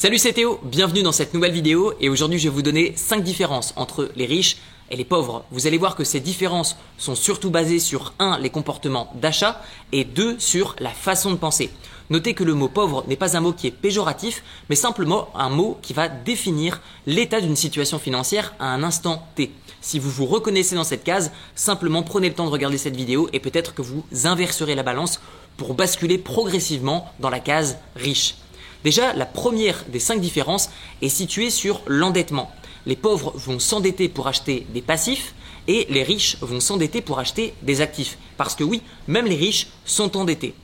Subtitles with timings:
[0.00, 3.20] Salut c'est Théo, bienvenue dans cette nouvelle vidéo et aujourd'hui je vais vous donner 5
[3.20, 4.58] différences entre les riches
[4.92, 5.44] et les pauvres.
[5.50, 10.04] Vous allez voir que ces différences sont surtout basées sur 1 les comportements d'achat et
[10.04, 11.70] 2 sur la façon de penser.
[12.10, 15.48] Notez que le mot pauvre n'est pas un mot qui est péjoratif, mais simplement un
[15.48, 19.50] mot qui va définir l'état d'une situation financière à un instant T.
[19.80, 23.28] Si vous vous reconnaissez dans cette case, simplement prenez le temps de regarder cette vidéo
[23.32, 25.18] et peut-être que vous inverserez la balance
[25.56, 28.36] pour basculer progressivement dans la case riche.
[28.84, 30.70] Déjà, la première des cinq différences
[31.02, 32.52] est située sur l'endettement.
[32.86, 35.34] Les pauvres vont s'endetter pour acheter des passifs
[35.66, 38.18] et les riches vont s'endetter pour acheter des actifs.
[38.36, 40.54] Parce que oui, même les riches sont endettés.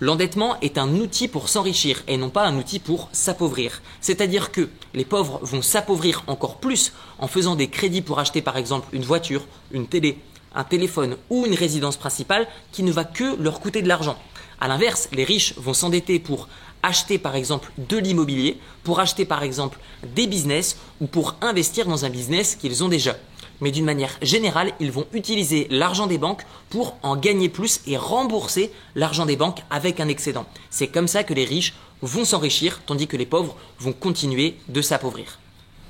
[0.00, 3.82] L'endettement est un outil pour s'enrichir et non pas un outil pour s'appauvrir.
[4.00, 8.56] C'est-à-dire que les pauvres vont s'appauvrir encore plus en faisant des crédits pour acheter par
[8.56, 10.18] exemple une voiture, une télé,
[10.54, 14.18] un téléphone ou une résidence principale qui ne va que leur coûter de l'argent.
[14.58, 16.48] A l'inverse, les riches vont s'endetter pour
[16.82, 19.78] acheter par exemple de l'immobilier, pour acheter par exemple
[20.14, 23.16] des business ou pour investir dans un business qu'ils ont déjà.
[23.60, 27.96] Mais d'une manière générale, ils vont utiliser l'argent des banques pour en gagner plus et
[27.96, 30.46] rembourser l'argent des banques avec un excédent.
[30.70, 34.80] C'est comme ça que les riches vont s'enrichir, tandis que les pauvres vont continuer de
[34.80, 35.38] s'appauvrir.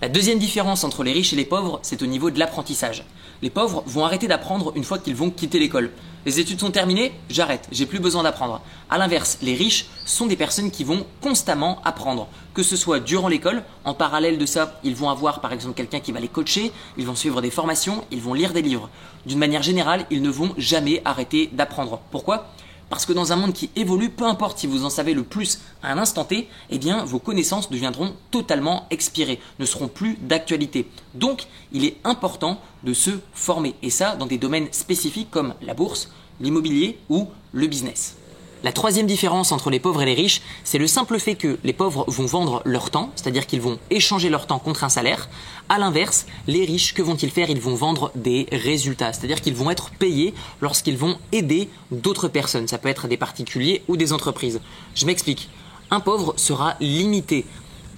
[0.02, 3.04] La deuxième différence entre les riches et les pauvres, c'est au niveau de l'apprentissage.
[3.42, 5.90] Les pauvres vont arrêter d'apprendre une fois qu'ils vont quitter l'école.
[6.24, 8.62] Les études sont terminées, j'arrête, j'ai plus besoin d'apprendre.
[8.88, 13.28] A l'inverse, les riches sont des personnes qui vont constamment apprendre, que ce soit durant
[13.28, 16.72] l'école, en parallèle de ça, ils vont avoir par exemple quelqu'un qui va les coacher,
[16.96, 18.88] ils vont suivre des formations, ils vont lire des livres.
[19.26, 22.00] D'une manière générale, ils ne vont jamais arrêter d'apprendre.
[22.10, 22.46] Pourquoi?
[22.90, 25.60] Parce que dans un monde qui évolue, peu importe si vous en savez le plus
[25.82, 30.86] à un instant T, eh bien vos connaissances deviendront totalement expirées, ne seront plus d'actualité.
[31.14, 35.72] Donc, il est important de se former et ça dans des domaines spécifiques comme la
[35.72, 36.10] bourse,
[36.40, 38.16] l'immobilier ou le business.
[38.62, 41.72] La troisième différence entre les pauvres et les riches, c'est le simple fait que les
[41.72, 45.30] pauvres vont vendre leur temps, c'est-à-dire qu'ils vont échanger leur temps contre un salaire.
[45.70, 47.48] À l'inverse, les riches, que vont-ils faire?
[47.48, 52.68] Ils vont vendre des résultats, c'est-à-dire qu'ils vont être payés lorsqu'ils vont aider d'autres personnes.
[52.68, 54.60] Ça peut être des particuliers ou des entreprises.
[54.94, 55.48] Je m'explique.
[55.90, 57.46] Un pauvre sera limité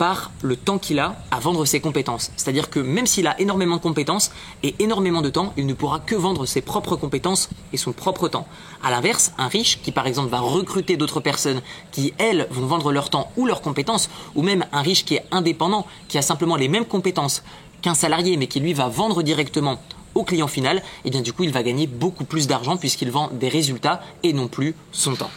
[0.03, 2.33] par le temps qu'il a à vendre ses compétences.
[2.37, 4.33] C'est-à-dire que même s'il a énormément de compétences
[4.65, 8.27] et énormément de temps, il ne pourra que vendre ses propres compétences et son propre
[8.27, 8.49] temps.
[8.83, 11.63] À l'inverse, un riche qui par exemple va recruter d'autres personnes
[11.93, 15.25] qui elles vont vendre leur temps ou leurs compétences, ou même un riche qui est
[15.31, 17.45] indépendant, qui a simplement les mêmes compétences
[17.81, 19.79] qu'un salarié mais qui lui va vendre directement
[20.17, 23.13] au client final, et eh bien du coup il va gagner beaucoup plus d'argent puisqu'il
[23.13, 25.31] vend des résultats et non plus son temps.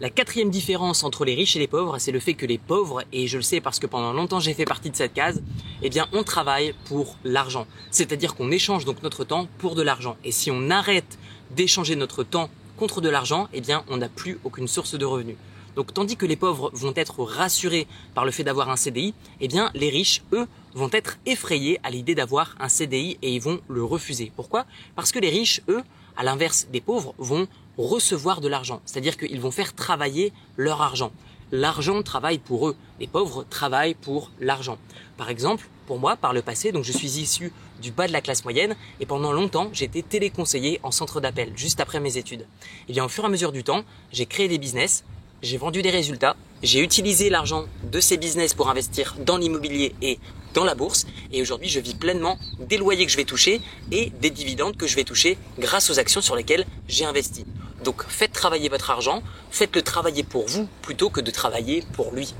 [0.00, 3.04] La quatrième différence entre les riches et les pauvres, c'est le fait que les pauvres,
[3.12, 5.42] et je le sais parce que pendant longtemps j'ai fait partie de cette case,
[5.82, 7.66] eh bien on travaille pour l'argent.
[7.90, 10.16] C'est-à-dire qu'on échange donc notre temps pour de l'argent.
[10.24, 11.18] Et si on arrête
[11.50, 15.36] d'échanger notre temps contre de l'argent, eh bien on n'a plus aucune source de revenus.
[15.76, 19.48] Donc tandis que les pauvres vont être rassurés par le fait d'avoir un CDI, eh
[19.48, 23.60] bien les riches, eux, vont être effrayés à l'idée d'avoir un CDI et ils vont
[23.68, 24.32] le refuser.
[24.34, 24.66] Pourquoi?
[24.96, 25.82] Parce que les riches, eux,
[26.16, 27.46] à l'inverse des pauvres, vont
[27.78, 28.80] recevoir de l'argent.
[28.84, 31.12] C'est-à-dire qu'ils vont faire travailler leur argent.
[31.50, 32.76] L'argent travaille pour eux.
[32.98, 34.78] Les pauvres travaillent pour l'argent.
[35.18, 37.52] Par exemple, pour moi, par le passé, donc je suis issu
[37.82, 41.80] du bas de la classe moyenne et pendant longtemps, été téléconseiller en centre d'appel juste
[41.80, 42.46] après mes études.
[42.88, 45.04] Et bien, au fur et à mesure du temps, j'ai créé des business,
[45.42, 50.18] j'ai vendu des résultats, j'ai utilisé l'argent de ces business pour investir dans l'immobilier et
[50.54, 53.60] dans la bourse et aujourd'hui je vis pleinement des loyers que je vais toucher
[53.90, 57.44] et des dividendes que je vais toucher grâce aux actions sur lesquelles j'ai investi.
[57.84, 62.34] Donc faites travailler votre argent, faites-le travailler pour vous plutôt que de travailler pour lui.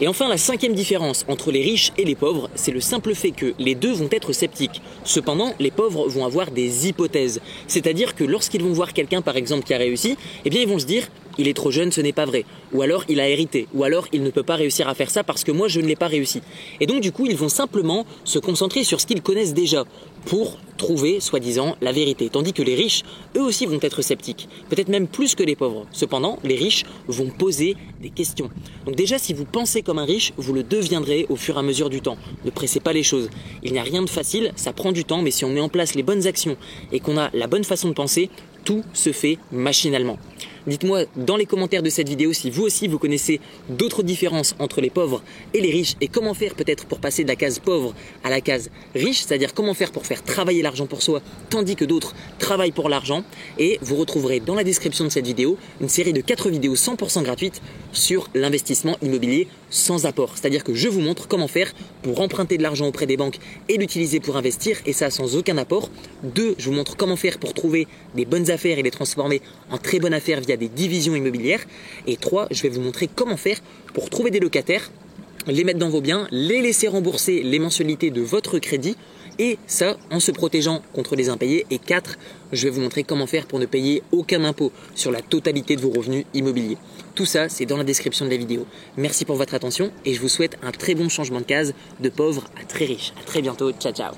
[0.00, 3.30] Et enfin, la cinquième différence entre les riches et les pauvres, c'est le simple fait
[3.30, 4.82] que les deux vont être sceptiques.
[5.04, 7.40] Cependant, les pauvres vont avoir des hypothèses.
[7.68, 10.80] C'est-à-dire que lorsqu'ils vont voir quelqu'un, par exemple, qui a réussi, eh bien, ils vont
[10.80, 11.06] se dire,
[11.38, 12.44] il est trop jeune, ce n'est pas vrai.
[12.72, 13.66] Ou alors il a hérité.
[13.74, 15.86] Ou alors il ne peut pas réussir à faire ça parce que moi je ne
[15.86, 16.40] l'ai pas réussi.
[16.80, 19.84] Et donc du coup ils vont simplement se concentrer sur ce qu'ils connaissent déjà
[20.24, 22.28] pour trouver, soi-disant, la vérité.
[22.30, 23.02] Tandis que les riches,
[23.36, 24.48] eux aussi vont être sceptiques.
[24.68, 25.86] Peut-être même plus que les pauvres.
[25.92, 28.50] Cependant, les riches vont poser des questions.
[28.86, 31.62] Donc déjà, si vous pensez comme un riche, vous le deviendrez au fur et à
[31.62, 32.16] mesure du temps.
[32.44, 33.28] Ne pressez pas les choses.
[33.62, 35.68] Il n'y a rien de facile, ça prend du temps, mais si on met en
[35.68, 36.56] place les bonnes actions
[36.92, 38.30] et qu'on a la bonne façon de penser,
[38.64, 40.18] tout se fait machinalement.
[40.66, 44.80] Dites-moi dans les commentaires de cette vidéo si vous aussi vous connaissez d'autres différences entre
[44.80, 45.22] les pauvres
[45.52, 48.40] et les riches et comment faire peut-être pour passer de la case pauvre à la
[48.40, 51.20] case riche, c'est-à-dire comment faire pour faire travailler l'argent pour soi
[51.50, 53.24] tandis que d'autres travaillent pour l'argent.
[53.58, 57.22] Et vous retrouverez dans la description de cette vidéo une série de 4 vidéos 100%
[57.22, 57.60] gratuites
[57.92, 60.30] sur l'investissement immobilier sans apport.
[60.36, 61.72] C'est-à-dire que je vous montre comment faire
[62.02, 63.38] pour emprunter de l'argent auprès des banques
[63.68, 65.90] et l'utiliser pour investir et ça sans aucun apport.
[66.22, 69.78] Deux, je vous montre comment faire pour trouver des bonnes affaires et les transformer en
[69.78, 71.64] très bonnes affaires via des divisions immobilières.
[72.06, 73.58] Et trois, je vais vous montrer comment faire
[73.92, 74.90] pour trouver des locataires
[75.46, 78.96] les mettre dans vos biens, les laisser rembourser les mensualités de votre crédit
[79.38, 81.66] et ça en se protégeant contre les impayés.
[81.70, 82.16] Et 4,
[82.52, 85.80] je vais vous montrer comment faire pour ne payer aucun impôt sur la totalité de
[85.80, 86.78] vos revenus immobiliers.
[87.14, 88.66] Tout ça, c'est dans la description de la vidéo.
[88.96, 92.08] Merci pour votre attention et je vous souhaite un très bon changement de case de
[92.08, 93.12] pauvre à très riche.
[93.20, 93.72] À très bientôt.
[93.72, 94.14] Ciao ciao.